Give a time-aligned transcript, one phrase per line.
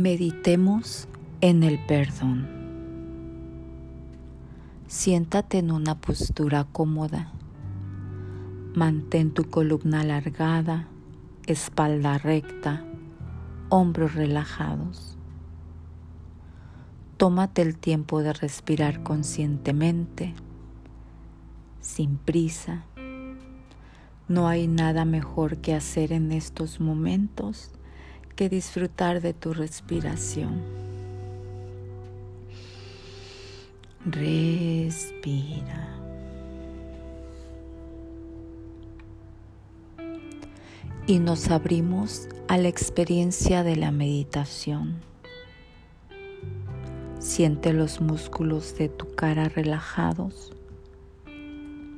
[0.00, 1.08] Meditemos
[1.42, 2.48] en el perdón.
[4.86, 7.30] Siéntate en una postura cómoda.
[8.74, 10.88] Mantén tu columna alargada,
[11.44, 12.82] espalda recta,
[13.68, 15.18] hombros relajados.
[17.18, 20.32] Tómate el tiempo de respirar conscientemente,
[21.82, 22.86] sin prisa.
[24.28, 27.70] No hay nada mejor que hacer en estos momentos
[28.36, 30.60] que disfrutar de tu respiración.
[34.04, 35.88] Respira.
[41.06, 45.00] Y nos abrimos a la experiencia de la meditación.
[47.18, 50.52] Siente los músculos de tu cara relajados,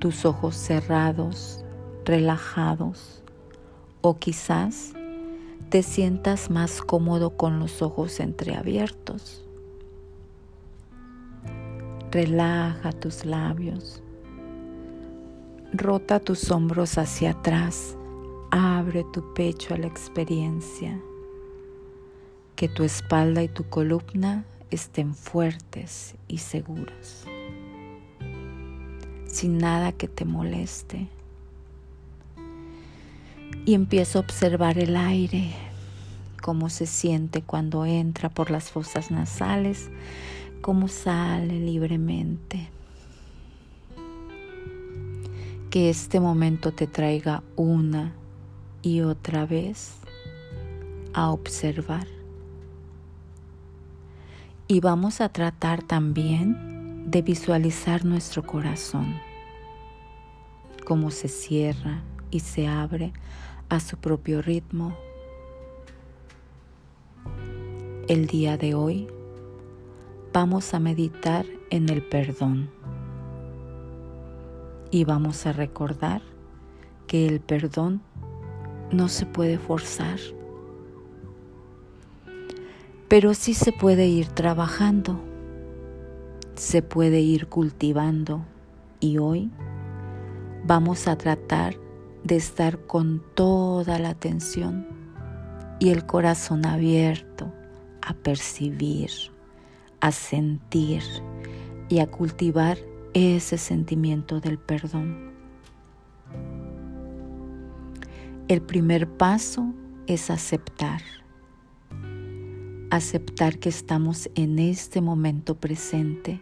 [0.01, 1.65] tus ojos cerrados,
[2.05, 3.23] relajados,
[4.01, 4.95] o quizás
[5.73, 9.43] te sientas más cómodo con los ojos entreabiertos.
[12.11, 14.03] Relaja tus labios.
[15.73, 17.97] Rota tus hombros hacia atrás.
[18.51, 21.01] Abre tu pecho a la experiencia.
[22.55, 27.25] Que tu espalda y tu columna estén fuertes y seguros.
[29.25, 31.09] Sin nada que te moleste
[33.65, 35.53] y empiezo a observar el aire,
[36.41, 39.91] cómo se siente cuando entra por las fosas nasales,
[40.61, 42.69] cómo sale libremente.
[45.71, 48.13] Que este momento te traiga una
[48.83, 49.95] y otra vez
[51.15, 52.07] a observar.
[54.67, 59.15] Y vamos a tratar también de visualizar nuestro corazón,
[60.85, 63.13] cómo se cierra y se abre
[63.73, 64.95] a su propio ritmo.
[68.07, 69.09] El día de hoy
[70.31, 72.69] vamos a meditar en el perdón
[74.91, 76.21] y vamos a recordar
[77.07, 78.03] que el perdón
[78.91, 80.19] no se puede forzar,
[83.09, 85.19] pero sí se puede ir trabajando,
[86.57, 88.45] se puede ir cultivando
[89.01, 89.51] y hoy
[90.67, 91.82] vamos a tratar
[92.25, 94.87] de estar con toda la atención
[95.79, 97.53] y el corazón abierto
[98.01, 99.11] a percibir,
[100.01, 101.03] a sentir
[101.89, 102.79] y a cultivar
[103.15, 105.33] ese sentimiento del perdón.
[108.49, 109.73] El primer paso
[110.07, 111.03] es aceptar.
[112.91, 116.41] Aceptar que estamos en este momento presente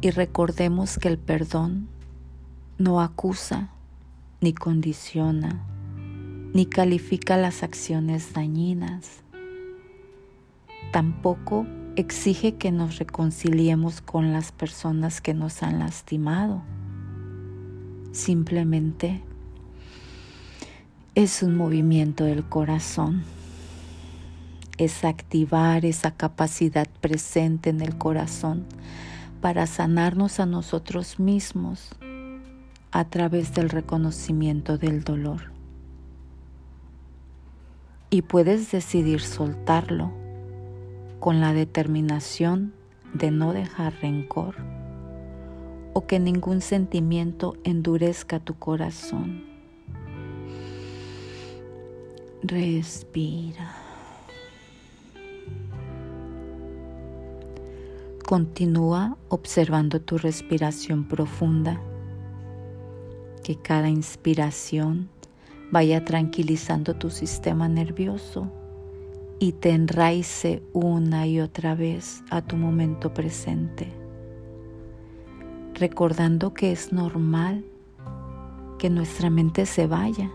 [0.00, 1.88] y recordemos que el perdón
[2.78, 3.73] no acusa,
[4.44, 5.64] ni condiciona,
[6.52, 9.22] ni califica las acciones dañinas.
[10.92, 11.66] Tampoco
[11.96, 16.60] exige que nos reconciliemos con las personas que nos han lastimado.
[18.12, 19.22] Simplemente
[21.14, 23.22] es un movimiento del corazón.
[24.76, 28.66] Es activar esa capacidad presente en el corazón
[29.40, 31.96] para sanarnos a nosotros mismos
[32.94, 35.50] a través del reconocimiento del dolor.
[38.08, 40.12] Y puedes decidir soltarlo
[41.18, 42.72] con la determinación
[43.12, 44.54] de no dejar rencor
[45.92, 49.42] o que ningún sentimiento endurezca tu corazón.
[52.44, 53.74] Respira.
[58.24, 61.80] Continúa observando tu respiración profunda
[63.44, 65.08] que cada inspiración
[65.70, 68.50] vaya tranquilizando tu sistema nervioso
[69.38, 73.92] y te enraice una y otra vez a tu momento presente,
[75.74, 77.64] recordando que es normal
[78.78, 80.30] que nuestra mente se vaya.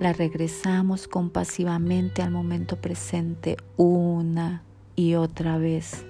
[0.00, 4.64] La regresamos compasivamente al momento presente una
[4.96, 6.04] y otra vez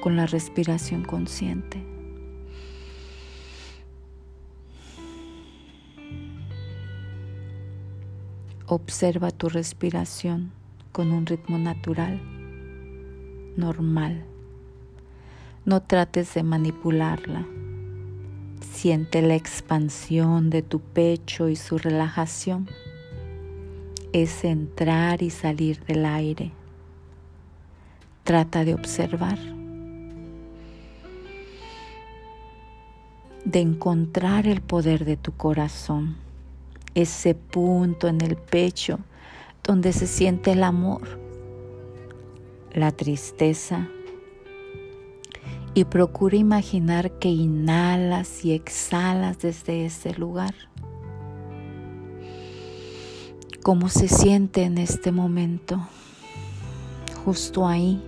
[0.00, 1.91] con la respiración consciente.
[8.66, 10.52] Observa tu respiración
[10.92, 12.20] con un ritmo natural,
[13.56, 14.22] normal.
[15.64, 17.44] No trates de manipularla.
[18.60, 22.68] Siente la expansión de tu pecho y su relajación.
[24.12, 26.52] Es entrar y salir del aire.
[28.22, 29.38] Trata de observar.
[33.44, 36.16] De encontrar el poder de tu corazón
[36.94, 38.98] ese punto en el pecho
[39.62, 41.20] donde se siente el amor,
[42.72, 43.88] la tristeza
[45.74, 50.54] y procura imaginar que inhalas y exhalas desde ese lugar.
[53.62, 55.80] ¿Cómo se siente en este momento?
[57.24, 58.02] Justo ahí,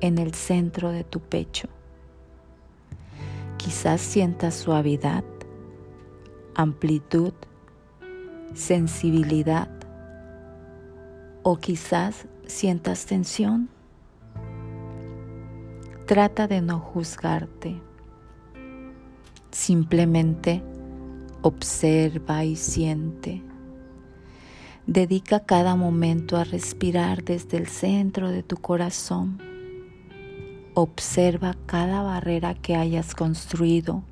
[0.00, 1.68] en el centro de tu pecho.
[3.56, 5.24] Quizás sientas suavidad,
[6.54, 7.32] amplitud,
[8.54, 9.68] sensibilidad
[11.42, 13.68] o quizás sientas tensión.
[16.06, 17.80] Trata de no juzgarte.
[19.50, 20.62] Simplemente
[21.42, 23.42] observa y siente.
[24.86, 29.40] Dedica cada momento a respirar desde el centro de tu corazón.
[30.74, 34.02] Observa cada barrera que hayas construido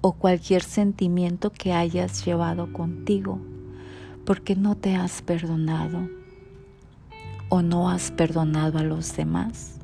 [0.00, 3.40] o cualquier sentimiento que hayas llevado contigo
[4.26, 6.10] porque no te has perdonado
[7.48, 9.78] o no has perdonado a los demás.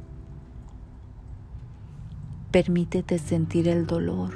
[2.50, 4.34] Permítete sentir el dolor.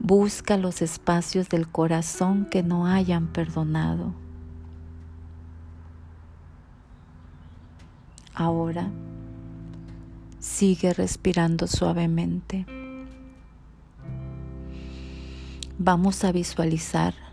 [0.00, 4.12] Busca los espacios del corazón que no hayan perdonado.
[8.34, 8.90] Ahora
[10.40, 12.66] sigue respirando suavemente.
[15.78, 17.29] Vamos a visualizar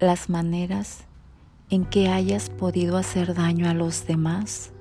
[0.00, 1.04] las maneras
[1.70, 4.72] en que hayas podido hacer daño a los demás.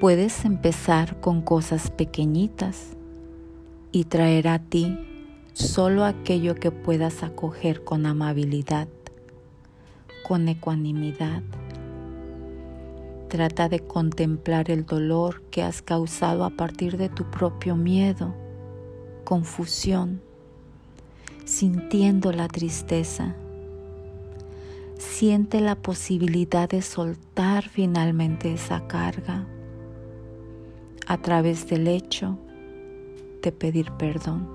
[0.00, 2.96] Puedes empezar con cosas pequeñitas
[3.90, 4.98] y traer a ti
[5.52, 8.88] solo aquello que puedas acoger con amabilidad,
[10.26, 11.42] con ecuanimidad.
[13.28, 18.34] Trata de contemplar el dolor que has causado a partir de tu propio miedo,
[19.24, 20.20] confusión,
[21.44, 23.36] sintiendo la tristeza
[24.98, 29.46] siente la posibilidad de soltar finalmente esa carga
[31.06, 32.38] a través del hecho
[33.42, 34.48] de pedir perdón.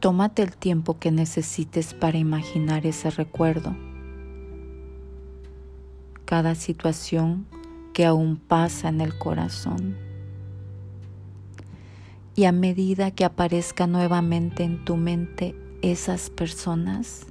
[0.00, 3.76] Tómate el tiempo que necesites para imaginar ese recuerdo.
[6.24, 7.46] Cada situación
[7.96, 9.96] que aún pasa en el corazón.
[12.34, 17.24] Y a medida que aparezca nuevamente en tu mente esas personas,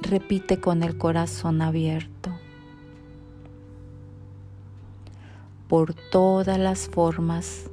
[0.00, 2.30] repite con el corazón abierto.
[5.68, 7.68] Por todas las formas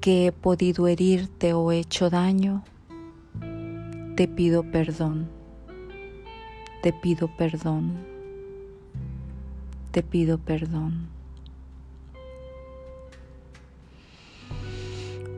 [0.00, 2.62] que he podido herirte o hecho daño,
[4.14, 5.28] te pido perdón,
[6.80, 8.15] te pido perdón,
[9.96, 11.08] te pido perdón.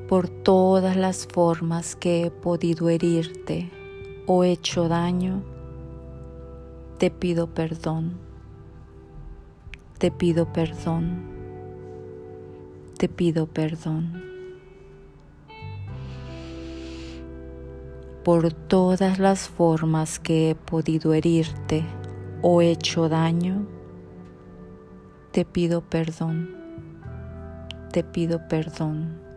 [0.08, 3.70] por todas las formas que he podido herirte
[4.26, 5.44] o hecho daño,
[6.98, 8.18] te pido perdón,
[9.98, 11.22] te pido perdón,
[12.98, 14.24] te pido perdón.
[18.24, 21.84] Por todas las formas que he podido herirte
[22.42, 23.77] o hecho daño,
[25.30, 26.50] te pido perdón,
[27.92, 29.28] te pido perdón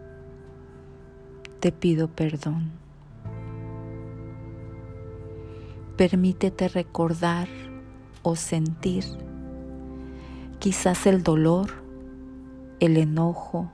[1.61, 2.71] te pido perdón.
[5.95, 7.47] Permítete recordar
[8.23, 9.05] o sentir
[10.57, 11.69] quizás el dolor,
[12.79, 13.71] el enojo,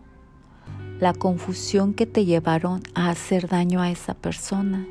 [0.99, 4.85] la confusión que te llevaron a hacer daño a esa persona.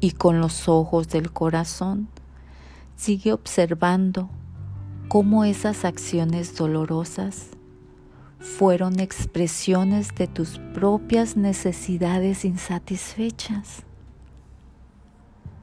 [0.00, 2.08] Y con los ojos del corazón
[2.96, 4.28] sigue observando
[5.10, 7.48] cómo esas acciones dolorosas
[8.38, 13.82] fueron expresiones de tus propias necesidades insatisfechas.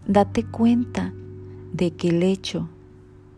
[0.05, 1.13] Date cuenta
[1.71, 2.67] de que el hecho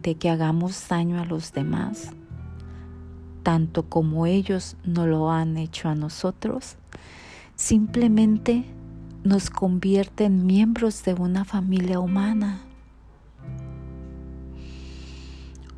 [0.01, 2.10] de que hagamos daño a los demás,
[3.44, 6.78] tanto como ellos no lo han hecho a nosotros,
[7.56, 8.66] simplemente
[9.24, 12.62] nos convierte en miembros de una familia humana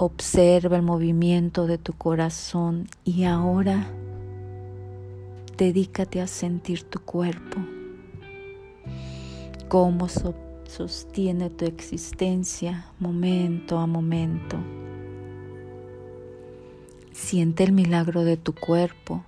[0.04, 3.86] Observa el movimiento de tu corazón y ahora
[5.58, 7.60] dedícate a sentir tu cuerpo,
[9.68, 10.08] cómo
[10.66, 14.58] sostiene tu existencia momento a momento.
[17.12, 19.24] Siente el milagro de tu cuerpo,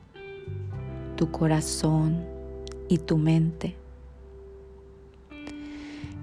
[1.15, 2.25] tu corazón
[2.89, 3.75] y tu mente.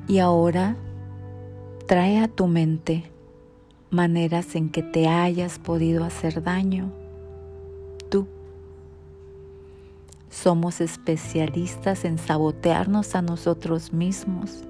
[0.08, 0.74] Y ahora
[1.86, 3.12] trae a tu mente
[3.90, 6.92] maneras en que te hayas podido hacer daño.
[8.08, 8.26] Tú.
[10.30, 14.64] somos especialistas en sabotearnos a nosotros mismos.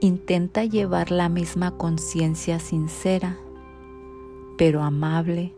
[0.00, 3.36] Intenta llevar la misma conciencia sincera,
[4.56, 5.52] pero amable,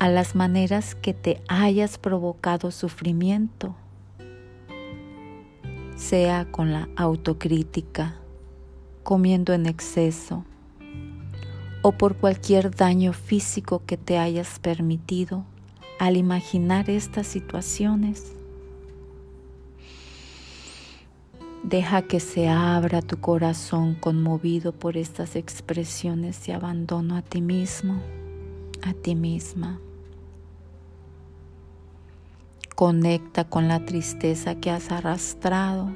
[0.00, 3.74] a las maneras que te hayas provocado sufrimiento,
[5.96, 8.16] sea con la autocrítica,
[9.04, 10.44] comiendo en exceso
[11.86, 15.44] o por cualquier daño físico que te hayas permitido
[15.98, 18.32] al imaginar estas situaciones.
[21.62, 28.00] Deja que se abra tu corazón conmovido por estas expresiones de abandono a ti mismo,
[28.80, 29.78] a ti misma.
[32.74, 35.94] Conecta con la tristeza que has arrastrado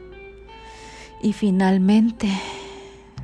[1.23, 2.29] y finalmente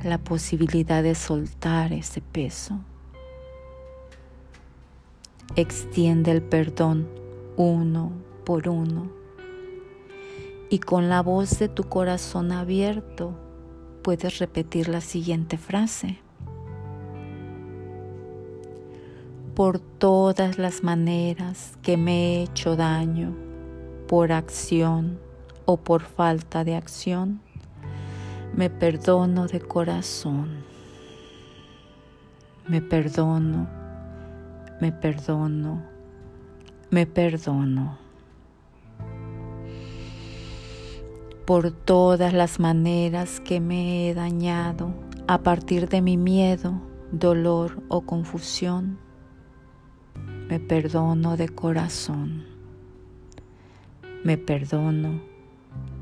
[0.05, 2.79] la posibilidad de soltar ese peso.
[5.55, 7.07] Extiende el perdón
[7.57, 8.11] uno
[8.45, 9.09] por uno
[10.69, 13.33] y con la voz de tu corazón abierto
[14.03, 16.19] puedes repetir la siguiente frase.
[19.55, 23.33] Por todas las maneras que me he hecho daño,
[24.07, 25.17] por acción
[25.65, 27.41] o por falta de acción,
[28.55, 30.63] me perdono de corazón.
[32.67, 33.67] Me perdono,
[34.79, 35.83] me perdono,
[36.89, 37.97] me perdono.
[41.45, 44.93] Por todas las maneras que me he dañado
[45.27, 46.79] a partir de mi miedo,
[47.11, 48.97] dolor o confusión,
[50.47, 52.45] me perdono de corazón.
[54.23, 55.19] Me perdono,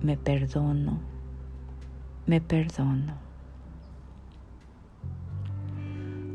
[0.01, 1.12] me perdono
[2.25, 3.13] me perdono.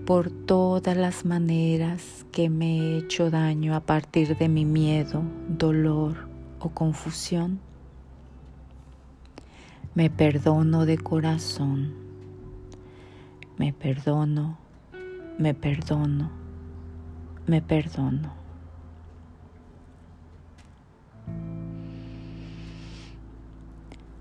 [0.05, 6.29] Por todas las maneras que me he hecho daño a partir de mi miedo, dolor
[6.61, 7.61] o confusión,
[9.95, 11.95] me perdono de corazón.
[13.57, 14.57] Me perdono,
[15.39, 16.31] me perdono,
[17.47, 18.33] me perdono.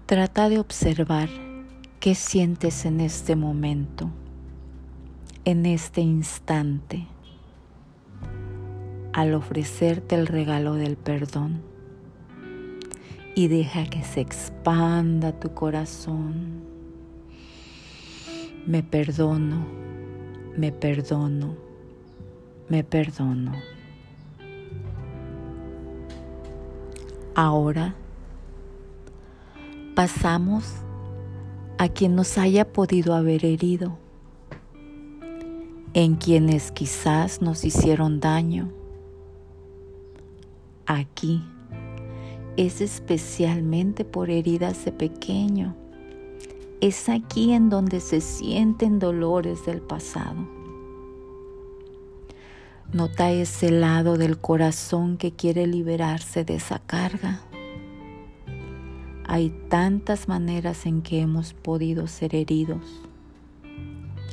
[0.07, 1.29] Trata de observar
[2.07, 4.09] ¿Qué sientes en este momento,
[5.43, 7.05] en este instante,
[9.11, 11.61] al ofrecerte el regalo del perdón?
[13.35, 16.63] Y deja que se expanda tu corazón.
[18.65, 19.67] Me perdono,
[20.55, 21.57] me perdono,
[22.69, 23.51] me perdono.
[27.35, 27.95] Ahora
[29.93, 30.86] pasamos
[31.77, 33.97] a quien nos haya podido haber herido,
[35.93, 38.71] en quienes quizás nos hicieron daño.
[40.85, 41.43] Aquí
[42.55, 45.75] es especialmente por heridas de pequeño.
[46.81, 50.47] Es aquí en donde se sienten dolores del pasado.
[52.93, 57.41] Nota ese lado del corazón que quiere liberarse de esa carga.
[59.29, 62.85] Hay tantas maneras en que hemos podido ser heridos,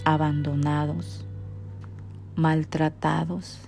[0.04, 1.26] abandonados,
[2.36, 3.58] maltratados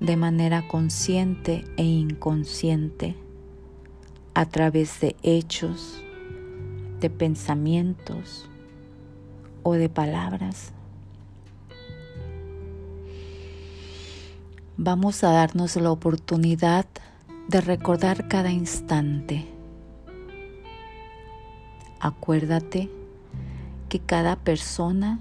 [0.00, 3.14] de manera consciente e inconsciente
[4.32, 6.02] a través de hechos,
[6.98, 8.48] de pensamientos
[9.62, 10.72] o de palabras.
[14.78, 16.86] Vamos a darnos la oportunidad
[17.48, 19.53] de recordar cada instante
[22.04, 22.90] Acuérdate
[23.88, 25.20] que cada persona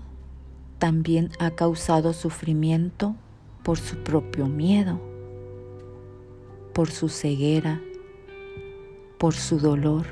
[0.79, 3.15] también ha causado sufrimiento
[3.63, 4.99] por su propio miedo,
[6.73, 7.79] por su ceguera,
[9.17, 10.07] por su dolor.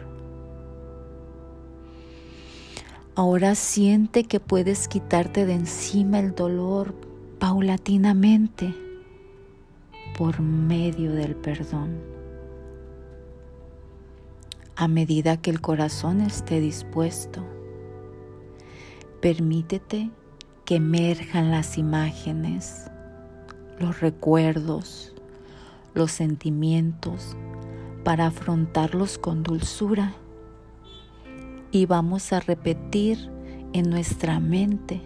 [3.15, 6.95] Ahora siente que puedes quitarte de encima el dolor
[7.37, 8.73] paulatinamente
[10.17, 12.20] por medio del perdón
[14.75, 17.45] a medida que el corazón esté dispuesto.
[19.21, 20.09] Permítete
[20.65, 22.89] que emerjan las imágenes,
[23.79, 25.13] los recuerdos,
[25.93, 27.35] los sentimientos
[28.03, 30.13] para afrontarlos con dulzura.
[31.71, 33.29] Y vamos a repetir
[33.73, 35.01] en nuestra mente,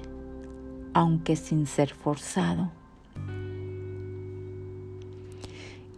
[0.93, 2.71] aunque sin ser forzado.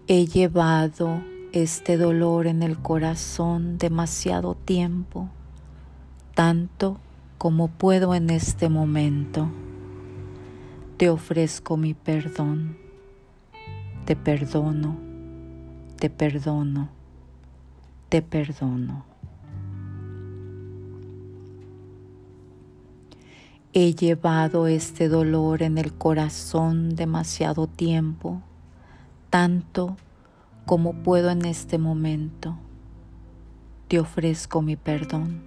[0.07, 1.21] He llevado
[1.53, 5.29] este dolor en el corazón demasiado tiempo,
[6.33, 6.99] tanto
[7.37, 9.49] como puedo en este momento.
[10.97, 12.77] Te ofrezco mi perdón,
[14.05, 14.97] te perdono,
[15.97, 16.89] te perdono,
[18.09, 19.05] te perdono.
[23.73, 28.41] He llevado este dolor en el corazón demasiado tiempo,
[29.29, 29.97] tanto
[30.67, 32.57] como puedo en este momento.
[33.87, 35.41] Te ofrezco mi perdón.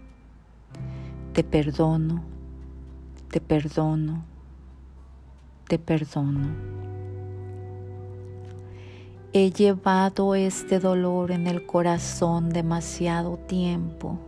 [1.34, 2.24] Te perdono,
[3.30, 4.24] te perdono,
[5.68, 6.48] te perdono.
[9.34, 14.18] He llevado este dolor en el corazón demasiado tiempo,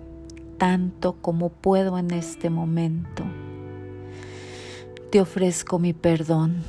[0.59, 3.25] tanto como puedo en este momento.
[5.11, 6.63] Te ofrezco mi perdón.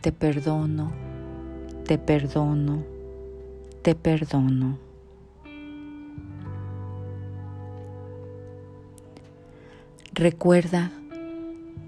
[0.00, 0.92] Te perdono,
[1.86, 2.82] te perdono,
[3.82, 4.76] te perdono.
[10.12, 10.90] Recuerda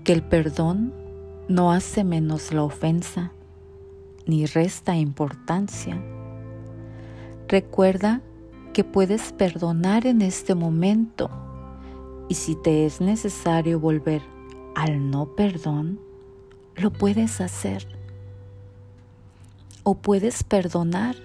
[0.04, 0.94] que el perdón
[1.48, 3.32] no hace menos la ofensa
[4.24, 6.00] ni resta importancia.
[7.48, 8.20] Recuerda
[8.72, 11.28] que puedes perdonar en este momento
[12.28, 14.22] y si te es necesario volver
[14.76, 15.98] al no perdón,
[16.76, 17.97] lo puedes hacer.
[19.82, 21.16] O puedes perdonar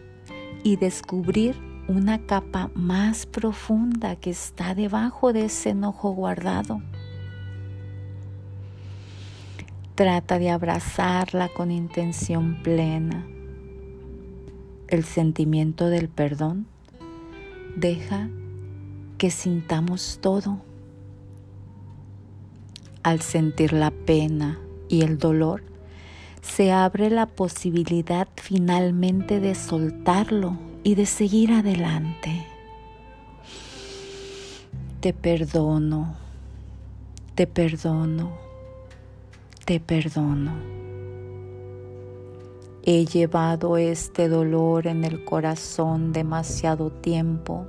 [0.63, 1.55] y descubrir
[1.87, 6.81] una capa más profunda que está debajo de ese enojo guardado.
[9.95, 13.27] Trata de abrazarla con intención plena.
[14.87, 16.67] El sentimiento del perdón
[17.75, 18.29] deja
[19.17, 20.61] que sintamos todo.
[23.03, 25.63] Al sentir la pena y el dolor,
[26.43, 32.45] se abre la posibilidad finalmente de soltarlo y de seguir adelante.
[34.99, 36.13] Te perdono,
[37.33, 38.43] te perdono
[39.65, 40.51] te perdono.
[42.83, 47.65] He llevado este dolor en el corazón demasiado tiempo,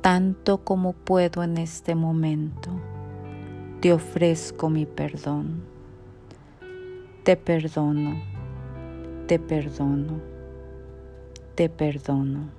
[0.00, 2.70] tanto como puedo en este momento.
[3.80, 5.73] Te ofrezco mi perdón.
[7.24, 8.22] Te perdono,
[9.26, 10.20] te perdono,
[11.54, 12.50] te perdono.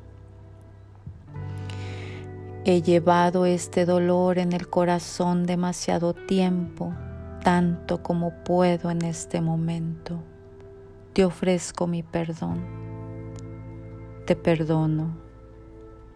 [2.66, 6.96] He llevado este dolor en el corazón demasiado tiempo
[7.44, 10.18] tanto como puedo en este momento.
[11.14, 12.66] Te ofrezco mi perdón.
[14.26, 15.16] Te perdono,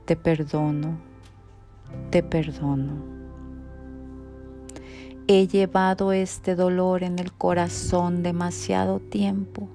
[0.05, 0.97] te perdono,
[2.09, 3.18] te perdono.
[5.31, 9.69] He llevado este dolor en el corazón demasiado tiempo,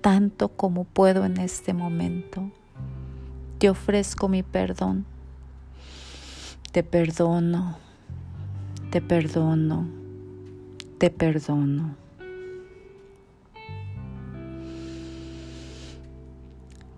[0.00, 2.50] tanto como puedo en este momento.
[3.58, 5.06] Te ofrezco mi perdón.
[6.72, 7.78] Te perdono,
[8.90, 9.98] te perdono
[10.98, 11.94] te perdono.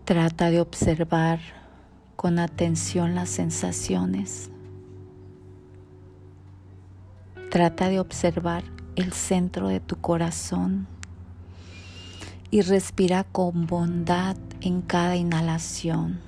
[0.07, 1.39] Trata de observar
[2.17, 4.51] con atención las sensaciones.
[7.51, 8.63] Trata de observar
[8.95, 10.87] el centro de tu corazón
[12.53, 16.21] y respira con bondad en cada inhalación,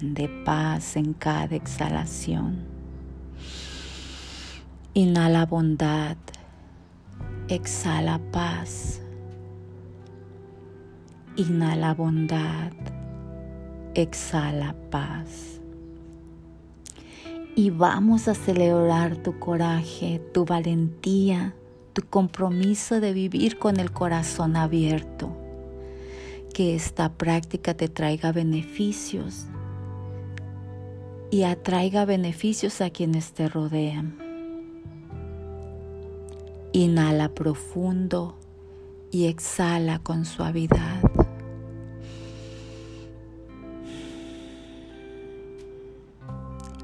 [0.00, 2.64] de paz en cada exhalación.
[4.94, 6.16] Inhala bondad,
[7.48, 9.02] exhala paz.
[11.36, 12.72] Inhala bondad,
[13.94, 15.60] exhala paz.
[17.56, 21.54] Y vamos a celebrar tu coraje, tu valentía,
[21.92, 25.30] tu compromiso de vivir con el corazón abierto.
[26.52, 29.46] Que esta práctica te traiga beneficios
[31.30, 34.18] y atraiga beneficios a quienes te rodean.
[36.72, 38.36] Inhala profundo
[39.12, 41.13] y exhala con suavidad.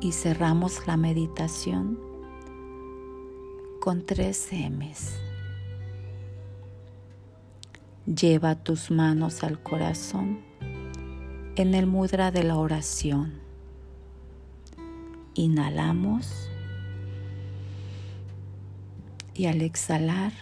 [0.01, 1.99] Y cerramos la meditación
[3.81, 5.19] con tres M's.
[8.07, 10.41] Lleva tus manos al corazón
[11.57, 13.41] en el mudra de la oración.
[15.35, 16.51] Inhalamos
[19.35, 20.33] y al exhalar,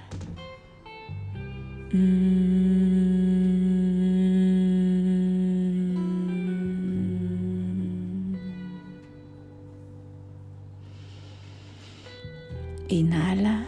[12.89, 13.67] inhala.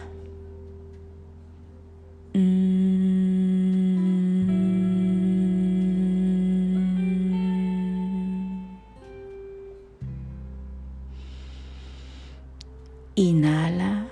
[13.15, 14.07] Inhala.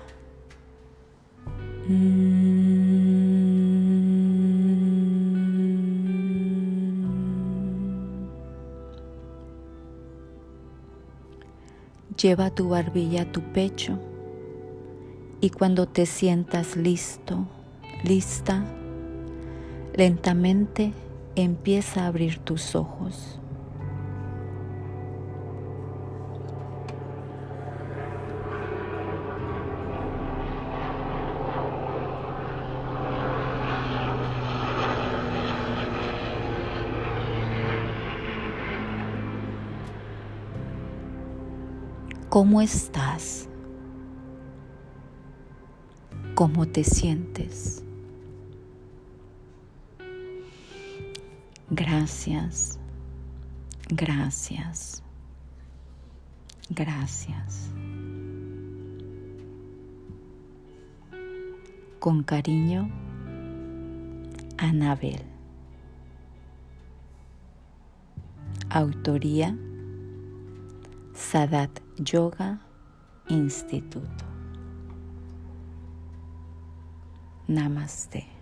[12.16, 14.09] Lleva tu barbilla a tu pecho
[15.40, 17.46] y cuando te sientas listo,
[18.04, 18.62] lista,
[19.94, 20.92] lentamente
[21.34, 23.40] empieza a abrir tus ojos.
[42.28, 43.49] ¿Cómo estás?
[46.40, 47.84] ¿Cómo te sientes?
[51.68, 52.80] Gracias,
[53.90, 55.02] gracias,
[56.70, 57.68] gracias.
[61.98, 62.88] Con cariño,
[64.56, 65.20] Anabel.
[68.70, 69.54] Autoría
[71.12, 72.62] Sadat Yoga
[73.28, 74.29] Instituto.
[77.50, 78.39] Namaste.